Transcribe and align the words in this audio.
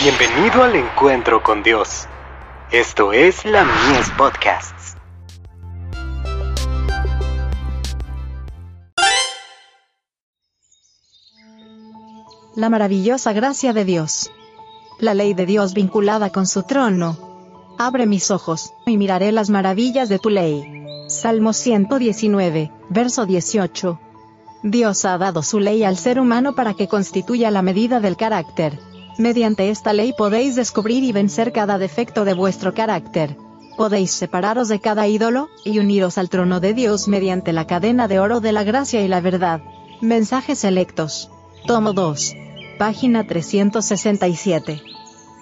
Bienvenido 0.00 0.62
al 0.62 0.76
encuentro 0.76 1.42
con 1.42 1.64
Dios. 1.64 2.06
Esto 2.70 3.12
es 3.12 3.44
la 3.44 3.64
Mies 3.64 4.08
Podcasts. 4.16 4.96
La 12.54 12.70
maravillosa 12.70 13.32
gracia 13.32 13.72
de 13.72 13.84
Dios. 13.84 14.30
La 15.00 15.14
ley 15.14 15.34
de 15.34 15.46
Dios 15.46 15.74
vinculada 15.74 16.30
con 16.30 16.46
su 16.46 16.62
trono. 16.62 17.74
Abre 17.76 18.06
mis 18.06 18.30
ojos, 18.30 18.72
y 18.86 18.98
miraré 18.98 19.32
las 19.32 19.50
maravillas 19.50 20.08
de 20.08 20.20
tu 20.20 20.30
ley. 20.30 20.62
Salmo 21.08 21.52
119, 21.52 22.70
verso 22.88 23.26
18. 23.26 23.98
Dios 24.62 25.04
ha 25.04 25.18
dado 25.18 25.42
su 25.42 25.58
ley 25.58 25.82
al 25.82 25.96
ser 25.96 26.20
humano 26.20 26.54
para 26.54 26.74
que 26.74 26.86
constituya 26.86 27.50
la 27.50 27.62
medida 27.62 27.98
del 27.98 28.16
carácter. 28.16 28.78
Mediante 29.18 29.70
esta 29.70 29.92
ley 29.92 30.14
podéis 30.16 30.54
descubrir 30.54 31.02
y 31.02 31.10
vencer 31.10 31.52
cada 31.52 31.76
defecto 31.76 32.24
de 32.24 32.34
vuestro 32.34 32.72
carácter. 32.72 33.36
Podéis 33.76 34.12
separaros 34.12 34.68
de 34.68 34.78
cada 34.78 35.08
ídolo, 35.08 35.48
y 35.64 35.80
uniros 35.80 36.18
al 36.18 36.30
trono 36.30 36.60
de 36.60 36.72
Dios 36.72 37.08
mediante 37.08 37.52
la 37.52 37.66
cadena 37.66 38.06
de 38.06 38.20
oro 38.20 38.38
de 38.38 38.52
la 38.52 38.62
gracia 38.62 39.02
y 39.02 39.08
la 39.08 39.20
verdad. 39.20 39.60
Mensajes 40.00 40.60
selectos. 40.60 41.30
Tomo 41.66 41.94
2. 41.94 42.36
Página 42.78 43.26
367. 43.26 44.82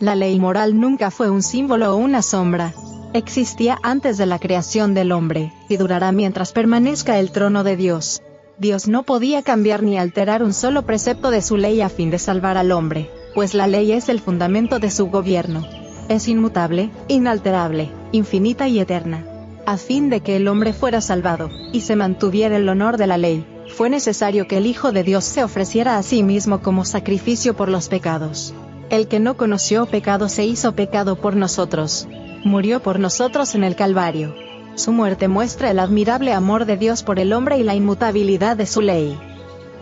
La 0.00 0.16
ley 0.16 0.40
moral 0.40 0.80
nunca 0.80 1.12
fue 1.12 1.30
un 1.30 1.42
símbolo 1.42 1.94
o 1.94 1.96
una 1.96 2.22
sombra. 2.22 2.74
Existía 3.14 3.78
antes 3.84 4.18
de 4.18 4.26
la 4.26 4.40
creación 4.40 4.94
del 4.94 5.12
hombre, 5.12 5.52
y 5.68 5.76
durará 5.76 6.10
mientras 6.10 6.50
permanezca 6.50 7.20
el 7.20 7.30
trono 7.30 7.62
de 7.62 7.76
Dios. 7.76 8.20
Dios 8.58 8.88
no 8.88 9.04
podía 9.04 9.42
cambiar 9.42 9.84
ni 9.84 9.96
alterar 9.96 10.42
un 10.42 10.54
solo 10.54 10.82
precepto 10.82 11.30
de 11.30 11.40
su 11.40 11.56
ley 11.56 11.80
a 11.80 11.88
fin 11.88 12.10
de 12.10 12.18
salvar 12.18 12.58
al 12.58 12.72
hombre, 12.72 13.10
pues 13.34 13.54
la 13.54 13.66
ley 13.66 13.92
es 13.92 14.08
el 14.08 14.20
fundamento 14.20 14.78
de 14.78 14.90
su 14.90 15.06
gobierno. 15.06 15.66
Es 16.08 16.28
inmutable, 16.28 16.90
inalterable, 17.08 17.90
infinita 18.12 18.68
y 18.68 18.80
eterna. 18.80 19.24
A 19.66 19.76
fin 19.76 20.10
de 20.10 20.20
que 20.20 20.36
el 20.36 20.48
hombre 20.48 20.72
fuera 20.72 21.00
salvado, 21.00 21.50
y 21.72 21.82
se 21.82 21.94
mantuviera 21.94 22.56
el 22.56 22.68
honor 22.68 22.96
de 22.96 23.06
la 23.06 23.18
ley, 23.18 23.46
fue 23.76 23.88
necesario 23.88 24.48
que 24.48 24.56
el 24.56 24.66
Hijo 24.66 24.92
de 24.92 25.04
Dios 25.04 25.24
se 25.24 25.44
ofreciera 25.44 25.96
a 25.96 26.02
sí 26.02 26.22
mismo 26.22 26.60
como 26.60 26.84
sacrificio 26.84 27.54
por 27.54 27.68
los 27.68 27.88
pecados. 27.88 28.52
El 28.90 29.06
que 29.06 29.20
no 29.20 29.36
conoció 29.36 29.86
pecado 29.86 30.28
se 30.28 30.44
hizo 30.44 30.74
pecado 30.74 31.16
por 31.16 31.36
nosotros. 31.36 32.08
Murió 32.42 32.82
por 32.82 32.98
nosotros 32.98 33.54
en 33.54 33.62
el 33.62 33.76
Calvario. 33.76 34.34
Su 34.74 34.92
muerte 34.92 35.28
muestra 35.28 35.70
el 35.70 35.78
admirable 35.78 36.32
amor 36.32 36.64
de 36.64 36.76
Dios 36.76 37.02
por 37.04 37.20
el 37.20 37.32
hombre 37.32 37.58
y 37.58 37.62
la 37.62 37.74
inmutabilidad 37.74 38.56
de 38.56 38.66
su 38.66 38.80
ley. 38.80 39.16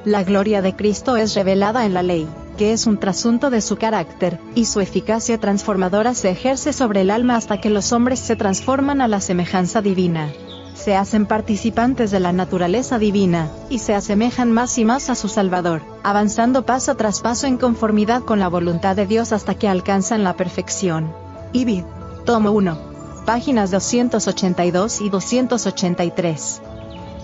La 0.04 0.24
gloria 0.24 0.60
de 0.60 0.76
Cristo 0.76 1.16
es 1.16 1.34
revelada 1.34 1.86
en 1.86 1.94
la 1.94 2.02
ley, 2.02 2.28
que 2.58 2.74
es 2.74 2.86
un 2.86 2.98
trasunto 2.98 3.48
de 3.48 3.62
su 3.62 3.76
carácter, 3.76 4.38
y 4.54 4.66
su 4.66 4.80
eficacia 4.80 5.40
transformadora 5.40 6.12
se 6.12 6.28
ejerce 6.28 6.74
sobre 6.74 7.00
el 7.00 7.10
alma 7.10 7.36
hasta 7.36 7.62
que 7.62 7.70
los 7.70 7.92
hombres 7.92 8.18
se 8.18 8.36
transforman 8.36 9.00
a 9.00 9.08
la 9.08 9.22
semejanza 9.22 9.80
divina. 9.80 10.30
Se 10.74 10.94
hacen 10.94 11.24
participantes 11.24 12.10
de 12.10 12.20
la 12.20 12.34
naturaleza 12.34 12.98
divina, 12.98 13.50
y 13.70 13.78
se 13.78 13.94
asemejan 13.94 14.52
más 14.52 14.76
y 14.76 14.84
más 14.84 15.08
a 15.08 15.14
su 15.14 15.28
Salvador, 15.28 15.80
avanzando 16.02 16.66
paso 16.66 16.94
tras 16.96 17.22
paso 17.22 17.46
en 17.46 17.56
conformidad 17.56 18.22
con 18.24 18.38
la 18.38 18.48
voluntad 18.48 18.94
de 18.94 19.06
Dios 19.06 19.32
hasta 19.32 19.54
que 19.54 19.68
alcanzan 19.68 20.22
la 20.22 20.34
perfección. 20.34 21.14
Ibid. 21.54 21.84
Tomo 22.26 22.50
1 22.50 22.88
páginas 23.28 23.70
282 23.70 25.02
y 25.02 25.10
283. 25.10 26.62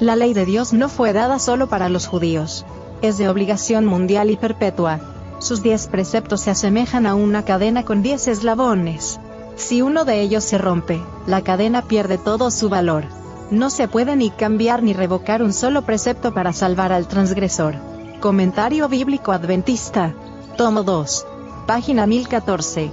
La 0.01 0.17
ley 0.17 0.35
de 0.35 0.45
Dios 0.45 0.75
no 0.75 0.91
fue 0.91 1.15
dada 1.15 1.39
solo 1.39 1.71
para 1.71 1.89
los 1.89 2.07
judíos. 2.07 2.67
Es 3.01 3.17
de 3.17 3.27
obligación 3.31 3.87
mundial 3.87 4.31
y 4.31 4.37
perpetua. 4.37 5.14
Sus 5.39 5.63
diez 5.63 5.89
preceptos 5.89 6.41
se 6.43 6.51
asemejan 6.51 7.07
a 7.07 7.15
una 7.15 7.45
cadena 7.45 7.85
con 7.85 8.03
diez 8.03 8.29
eslabones. 8.29 9.21
Si 9.57 9.83
uno 9.83 10.05
de 10.05 10.21
ellos 10.21 10.45
se 10.45 10.59
rompe, 10.59 11.01
la 11.27 11.43
cadena 11.43 11.83
pierde 11.83 12.19
todo 12.19 12.51
su 12.51 12.69
valor. 12.69 13.05
No 13.51 13.71
se 13.71 13.89
puede 13.89 14.17
ni 14.17 14.31
cambiar 14.31 14.83
ni 14.83 14.95
revocar 14.95 15.43
un 15.43 15.53
solo 15.53 15.83
precepto 15.83 16.33
para 16.33 16.53
salvar 16.53 16.93
al 16.93 17.07
transgresor. 17.09 17.77
Comentario 18.21 18.89
Bíblico 18.89 19.33
Adventista. 19.33 20.15
Tomo 20.57 20.83
2. 20.83 21.27
Página 21.67 22.07
1014. 22.07 22.91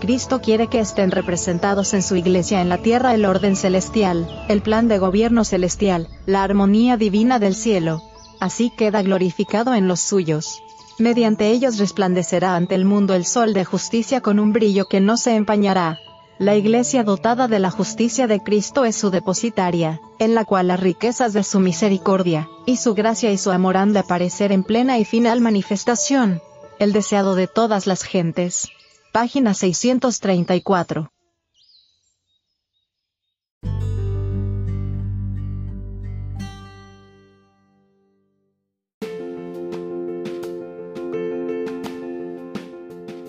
Cristo 0.00 0.40
quiere 0.40 0.68
que 0.68 0.80
estén 0.80 1.10
representados 1.10 1.94
en 1.94 2.02
su 2.02 2.16
iglesia 2.16 2.60
en 2.60 2.68
la 2.68 2.78
tierra 2.78 3.14
el 3.14 3.24
orden 3.24 3.56
celestial, 3.56 4.28
el 4.48 4.60
plan 4.60 4.88
de 4.88 4.98
gobierno 4.98 5.44
celestial, 5.44 6.08
la 6.26 6.42
armonía 6.42 6.96
divina 6.96 7.38
del 7.38 7.54
cielo. 7.54 8.02
Así 8.38 8.70
queda 8.76 9.02
glorificado 9.02 9.74
en 9.74 9.88
los 9.88 10.00
suyos. 10.00 10.62
Mediante 10.98 11.50
ellos 11.50 11.78
resplandecerá 11.78 12.56
ante 12.56 12.74
el 12.74 12.86
mundo 12.86 13.14
el 13.14 13.26
sol 13.26 13.52
de 13.52 13.64
justicia 13.64 14.22
con 14.22 14.38
un 14.38 14.52
brillo 14.52 14.86
que 14.86 15.00
no 15.00 15.16
se 15.18 15.34
empañará. 15.34 15.98
La 16.38 16.54
iglesia 16.54 17.02
dotada 17.02 17.48
de 17.48 17.58
la 17.58 17.70
justicia 17.70 18.26
de 18.26 18.42
Cristo 18.42 18.84
es 18.84 18.96
su 18.96 19.10
depositaria, 19.10 20.00
en 20.18 20.34
la 20.34 20.44
cual 20.44 20.68
las 20.68 20.80
riquezas 20.80 21.32
de 21.32 21.42
su 21.42 21.60
misericordia, 21.60 22.48
y 22.66 22.76
su 22.76 22.94
gracia 22.94 23.30
y 23.30 23.38
su 23.38 23.50
amor 23.50 23.76
han 23.76 23.92
de 23.92 24.00
aparecer 24.00 24.52
en 24.52 24.64
plena 24.64 24.98
y 24.98 25.04
final 25.04 25.40
manifestación. 25.40 26.40
El 26.78 26.92
deseado 26.92 27.34
de 27.34 27.46
todas 27.46 27.86
las 27.86 28.02
gentes. 28.02 28.68
Página 29.12 29.54
634. 29.54 31.10